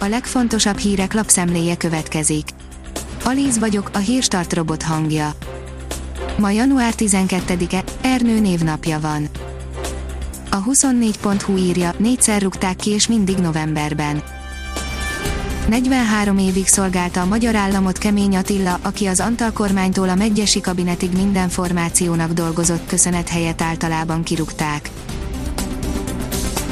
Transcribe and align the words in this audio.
a 0.00 0.08
legfontosabb 0.08 0.78
hírek 0.78 1.12
lapszemléje 1.12 1.76
következik. 1.76 2.48
Alíz 3.24 3.58
vagyok, 3.58 3.90
a 3.92 3.98
hírstart 3.98 4.52
robot 4.52 4.82
hangja. 4.82 5.32
Ma 6.38 6.50
január 6.50 6.92
12-e, 6.96 7.84
Ernő 8.00 8.40
névnapja 8.40 9.00
van. 9.00 9.28
A 10.50 10.64
24.hu 10.64 11.56
írja, 11.56 11.92
négyszer 11.98 12.42
rúgták 12.42 12.76
ki 12.76 12.90
és 12.90 13.08
mindig 13.08 13.36
novemberben. 13.36 14.22
43 15.68 16.38
évig 16.38 16.66
szolgálta 16.66 17.20
a 17.20 17.26
magyar 17.26 17.54
államot 17.54 17.98
Kemény 17.98 18.36
Attila, 18.36 18.78
aki 18.82 19.06
az 19.06 19.20
Antal 19.20 19.52
kormánytól 19.52 20.08
a 20.08 20.14
megyesi 20.14 20.60
kabinetig 20.60 21.12
minden 21.12 21.48
formációnak 21.48 22.32
dolgozott 22.32 22.86
köszönet 22.86 23.28
helyett 23.28 23.62
általában 23.62 24.22
kirúgták. 24.22 24.90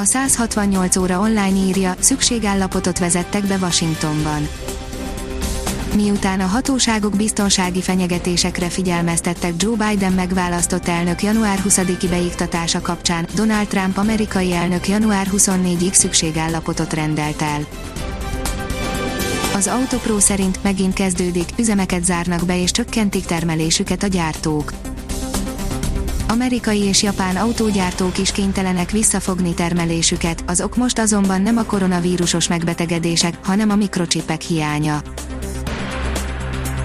A 0.00 0.04
168 0.04 0.96
óra 0.96 1.18
online 1.18 1.56
írja, 1.56 1.94
szükségállapotot 1.98 2.98
vezettek 2.98 3.44
be 3.44 3.56
Washingtonban. 3.56 4.48
Miután 5.94 6.40
a 6.40 6.46
hatóságok 6.46 7.16
biztonsági 7.16 7.80
fenyegetésekre 7.80 8.68
figyelmeztettek 8.68 9.52
Joe 9.56 9.88
Biden 9.88 10.12
megválasztott 10.12 10.88
elnök 10.88 11.22
január 11.22 11.58
20-i 11.68 12.06
beiktatása 12.10 12.80
kapcsán, 12.80 13.26
Donald 13.34 13.66
Trump 13.66 13.96
amerikai 13.96 14.52
elnök 14.52 14.88
január 14.88 15.26
24-ig 15.32 15.92
szükségállapotot 15.92 16.92
rendelt 16.92 17.42
el. 17.42 17.66
Az 19.54 19.66
Autopro 19.66 20.20
szerint 20.20 20.62
megint 20.62 20.94
kezdődik, 20.94 21.48
üzemeket 21.58 22.04
zárnak 22.04 22.46
be 22.46 22.62
és 22.62 22.70
csökkentik 22.70 23.24
termelésüket 23.24 24.02
a 24.02 24.06
gyártók. 24.06 24.72
Amerikai 26.30 26.78
és 26.78 27.02
japán 27.02 27.36
autógyártók 27.36 28.18
is 28.18 28.32
kénytelenek 28.32 28.90
visszafogni 28.90 29.54
termelésüket, 29.54 30.44
az 30.46 30.60
ok 30.60 30.76
most 30.76 30.98
azonban 30.98 31.42
nem 31.42 31.56
a 31.56 31.64
koronavírusos 31.64 32.48
megbetegedések, 32.48 33.38
hanem 33.42 33.70
a 33.70 33.76
mikrocsipek 33.76 34.40
hiánya. 34.40 35.02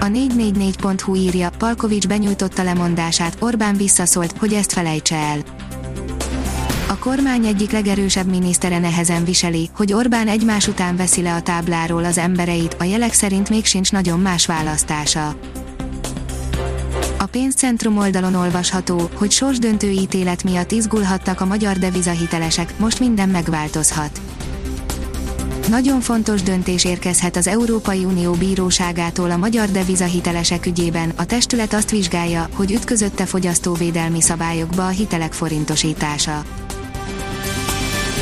A 0.00 0.04
444.hu 0.04 1.14
írja, 1.14 1.50
Palkovics 1.58 2.08
benyújtotta 2.08 2.62
lemondását, 2.62 3.36
Orbán 3.40 3.76
visszaszólt, 3.76 4.38
hogy 4.38 4.52
ezt 4.52 4.72
felejtse 4.72 5.16
el. 5.16 5.38
A 6.88 6.98
kormány 6.98 7.46
egyik 7.46 7.70
legerősebb 7.70 8.26
minisztere 8.26 8.78
nehezen 8.78 9.24
viseli, 9.24 9.70
hogy 9.76 9.92
Orbán 9.92 10.28
egymás 10.28 10.68
után 10.68 10.96
veszi 10.96 11.22
le 11.22 11.34
a 11.34 11.42
tábláról 11.42 12.04
az 12.04 12.18
embereit, 12.18 12.76
a 12.78 12.84
jelek 12.84 13.12
szerint 13.12 13.50
még 13.50 13.64
sincs 13.64 13.92
nagyon 13.92 14.20
más 14.20 14.46
választása. 14.46 15.36
A 17.26 17.28
pénzcentrum 17.28 17.98
oldalon 17.98 18.34
olvasható, 18.34 19.10
hogy 19.14 19.30
sorsdöntő 19.30 19.90
ítélet 19.90 20.44
miatt 20.44 20.72
izgulhattak 20.72 21.40
a 21.40 21.44
magyar 21.44 21.78
devizahitelesek, 21.78 22.78
most 22.78 23.00
minden 23.00 23.28
megváltozhat. 23.28 24.20
Nagyon 25.68 26.00
fontos 26.00 26.42
döntés 26.42 26.84
érkezhet 26.84 27.36
az 27.36 27.46
Európai 27.46 28.04
Unió 28.04 28.32
bíróságától 28.32 29.30
a 29.30 29.36
magyar 29.36 29.70
devizahitelesek 29.70 30.66
ügyében. 30.66 31.12
A 31.16 31.24
testület 31.24 31.72
azt 31.72 31.90
vizsgálja, 31.90 32.48
hogy 32.54 32.72
ütközötte 32.72 33.26
fogyasztóvédelmi 33.26 34.20
szabályokba 34.20 34.86
a 34.86 34.90
hitelek 34.90 35.32
forintosítása. 35.32 36.44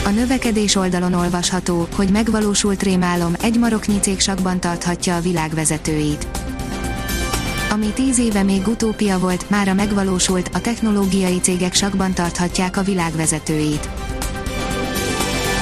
A 0.05 0.11
növekedés 0.11 0.75
oldalon 0.75 1.13
olvasható, 1.13 1.89
hogy 1.95 2.11
megvalósult 2.11 2.83
rémálom, 2.83 3.33
egy 3.41 3.59
maroknyi 3.59 3.99
cég 4.01 4.23
tarthatja 4.61 5.17
a 5.17 5.21
világvezetőit. 5.21 6.27
Ami 7.75 7.87
tíz 7.87 8.19
éve 8.19 8.43
még 8.43 8.67
utópia 8.67 9.19
volt, 9.19 9.51
mára 9.51 9.75
megvalósult, 9.75 10.51
a 10.53 10.61
technológiai 10.61 11.41
cégek 11.41 11.75
sakban 11.75 12.13
tarthatják 12.13 12.77
a 12.77 12.83
világvezetőit. 12.83 13.89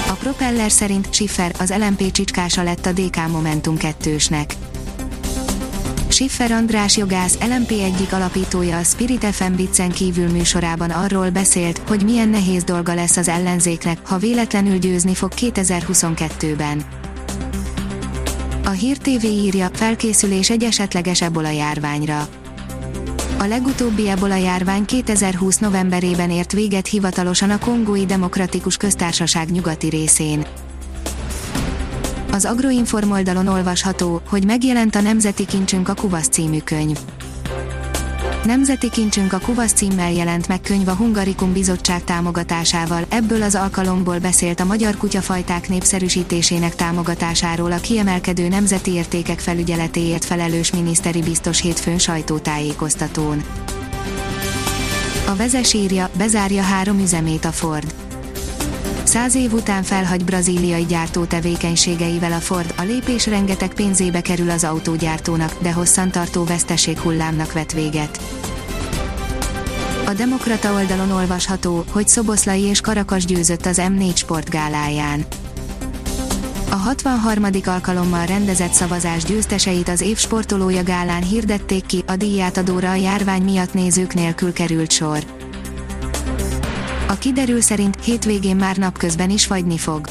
A 0.09 0.13
Propeller 0.13 0.71
szerint 0.71 1.15
Schiffer, 1.15 1.55
az 1.59 1.75
LMP 1.79 2.11
csicskása 2.11 2.63
lett 2.63 2.87
a 2.87 2.93
DK 2.93 3.29
Momentum 3.29 3.77
2-snek. 3.79 4.53
Schiffer 6.09 6.51
András 6.53 6.97
jogász 6.97 7.39
LMP 7.39 7.71
egyik 7.71 8.13
alapítója 8.13 8.79
a 8.79 8.83
Spirit 8.83 9.25
FM 9.25 9.55
Biccen 9.55 9.91
kívül 9.91 10.29
műsorában 10.29 10.91
arról 10.91 11.31
beszélt, 11.31 11.83
hogy 11.89 12.05
milyen 12.05 12.29
nehéz 12.29 12.65
dolga 12.65 12.95
lesz 12.95 13.17
az 13.17 13.29
ellenzéknek, 13.29 14.07
ha 14.07 14.19
véletlenül 14.19 14.79
győzni 14.79 15.15
fog 15.15 15.33
2022-ben. 15.37 16.85
A 18.65 18.71
Hír 18.71 18.99
TV 18.99 19.25
írja, 19.25 19.69
felkészülés 19.73 20.51
egy 20.51 20.63
esetleges 20.63 21.23
ebola 21.23 21.51
járványra. 21.51 22.29
A 23.39 23.45
legutóbbi 23.45 24.09
ebola 24.09 24.35
járvány 24.35 24.85
2020 24.85 25.59
novemberében 25.59 26.31
ért 26.31 26.53
véget 26.53 26.87
hivatalosan 26.87 27.51
a 27.51 27.59
Kongói 27.59 28.07
Demokratikus 28.07 28.77
Köztársaság 28.77 29.51
nyugati 29.51 29.89
részén. 29.89 30.47
Az 32.33 32.45
Agroinform 32.45 33.11
oldalon 33.11 33.47
olvasható, 33.47 34.21
hogy 34.29 34.45
megjelent 34.45 34.95
a 34.95 35.01
Nemzeti 35.01 35.47
Kincsünk 35.47 35.89
a 35.89 35.95
Kuvasz 35.95 36.29
című 36.29 36.59
könyv. 36.59 36.99
Nemzeti 38.45 38.91
Kincsünk 38.91 39.33
a 39.33 39.39
Kuvasz 39.39 39.73
címmel 39.73 40.13
jelent 40.13 40.49
meg 40.49 40.61
könyv 40.61 40.89
a 40.89 40.95
Hungarikum 40.95 41.53
Bizottság 41.53 42.05
támogatásával, 42.05 43.05
ebből 43.09 43.43
az 43.43 43.55
alkalomból 43.55 44.19
beszélt 44.19 44.61
a 44.61 44.65
magyar 44.65 44.97
kutyafajták 44.97 45.69
népszerűsítésének 45.69 46.75
támogatásáról 46.75 47.73
a 47.73 47.81
kiemelkedő 47.81 48.49
nemzeti 48.49 48.91
értékek 48.91 49.39
felügyeletéért 49.39 50.25
felelős 50.25 50.73
miniszteri 50.73 51.23
biztos 51.23 51.61
hétfőn 51.61 51.99
sajtótájékoztatón. 51.99 53.43
A 55.27 55.37
vezes 55.37 55.73
írja, 55.73 56.11
bezárja 56.19 56.63
három 56.63 56.99
üzemét 56.99 57.45
a 57.45 57.53
Ford. 57.53 57.95
Száz 59.05 59.35
év 59.35 59.53
után 59.53 59.83
felhagy 59.83 60.25
brazíliai 60.25 60.85
gyártó 60.85 61.25
tevékenységeivel 61.25 62.33
a 62.33 62.41
Ford, 62.41 62.75
a 62.77 62.83
lépés 62.83 63.27
rengeteg 63.27 63.75
pénzébe 63.75 64.21
kerül 64.21 64.51
az 64.51 64.65
autógyártónak, 64.65 65.57
de 65.63 65.73
hosszantartó 65.73 66.45
veszteség 66.45 66.99
hullámnak 66.99 67.53
vet 67.53 67.73
véget. 67.73 68.21
A 70.07 70.13
Demokrata 70.13 70.73
oldalon 70.73 71.11
olvasható, 71.11 71.85
hogy 71.91 72.09
Szoboszlai 72.09 72.61
és 72.61 72.81
Karakas 72.81 73.25
győzött 73.25 73.67
az 73.67 73.81
M4 73.81 74.17
sportgáláján. 74.17 75.25
A 76.71 76.75
63. 76.75 77.47
alkalommal 77.65 78.27
rendezett 78.27 78.73
szavazás 78.73 79.25
győzteseit 79.25 79.89
az 79.89 80.01
év 80.01 80.17
sportolója 80.17 80.83
gálán 80.83 81.23
hirdették 81.23 81.87
ki, 81.87 82.05
a 82.07 82.17
díjátadóra 82.17 82.91
a 82.91 82.95
járvány 82.95 83.43
miatt 83.43 83.75
nézők 83.75 84.15
nélkül 84.15 84.53
került 84.53 84.91
sor. 84.91 85.42
A 87.13 87.19
kiderül 87.19 87.61
szerint 87.61 88.05
hétvégén 88.05 88.57
már 88.57 88.77
napközben 88.77 89.31
is 89.31 89.47
fagyni 89.47 89.79
fog. 89.79 90.07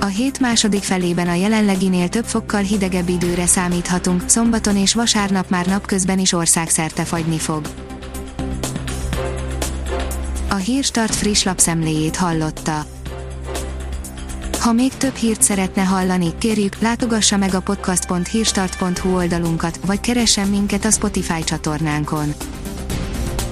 A 0.00 0.04
hét 0.04 0.40
második 0.40 0.82
felében 0.82 1.28
a 1.28 1.34
jelenleginél 1.34 2.08
több 2.08 2.24
fokkal 2.24 2.60
hidegebb 2.60 3.08
időre 3.08 3.46
számíthatunk, 3.46 4.22
szombaton 4.26 4.76
és 4.76 4.94
vasárnap 4.94 5.50
már 5.50 5.66
napközben 5.66 6.18
is 6.18 6.32
országszerte 6.32 7.04
fagyni 7.04 7.38
fog. 7.38 7.66
A 10.48 10.54
Hírstart 10.54 11.14
friss 11.14 11.42
lapszemléjét 11.42 12.16
hallotta. 12.16 12.86
Ha 14.60 14.72
még 14.72 14.94
több 14.96 15.14
hírt 15.14 15.42
szeretne 15.42 15.82
hallani, 15.82 16.32
kérjük, 16.38 16.78
látogassa 16.78 17.36
meg 17.36 17.54
a 17.54 17.60
podcast.hírstart.hu 17.60 19.14
oldalunkat, 19.14 19.78
vagy 19.86 20.00
keressen 20.00 20.48
minket 20.48 20.84
a 20.84 20.90
Spotify 20.90 21.44
csatornánkon 21.44 22.34